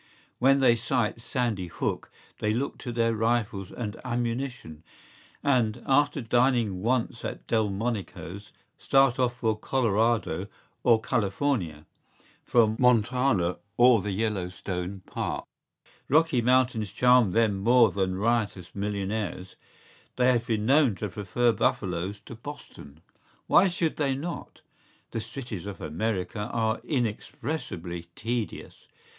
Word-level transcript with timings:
¬Ý 0.01 0.03
When 0.39 0.57
they 0.61 0.75
sight 0.75 1.21
Sandy 1.21 1.67
Hook 1.67 2.09
they 2.39 2.55
look 2.55 2.79
to 2.79 2.91
their 2.91 3.13
rifles 3.13 3.71
and 3.71 4.01
ammunition; 4.03 4.83
and, 5.43 5.83
after 5.85 6.21
dining 6.23 6.81
once 6.81 7.23
at 7.23 7.45
Delmonico’s, 7.45 8.51
start 8.79 9.19
off 9.19 9.35
for 9.35 9.55
Colorado 9.55 10.47
or 10.81 10.99
California, 11.01 11.85
for 12.43 12.75
Montana 12.79 13.57
or 13.77 14.01
the 14.01 14.09
Yellow 14.09 14.49
Stone 14.49 15.03
Park.¬Ý 15.05 15.87
Rocky 16.09 16.41
Mountains 16.41 16.91
charm 16.91 17.29
them 17.29 17.59
more 17.59 17.91
than 17.91 18.15
riotous 18.15 18.73
millionaires; 18.73 19.55
they 20.15 20.31
have 20.31 20.47
been 20.47 20.65
known 20.65 20.95
to 20.95 21.09
prefer 21.09 21.51
buffaloes 21.51 22.19
to 22.25 22.33
Boston.¬Ý 22.33 23.01
Why 23.45 23.67
should 23.67 23.97
they 23.97 24.15
not?¬Ý 24.15 24.61
The 25.11 25.21
cities 25.21 25.67
of 25.67 25.79
America 25.79 26.39
are 26.51 26.81
inexpressibly 26.85 28.07
tedious. 28.15 28.87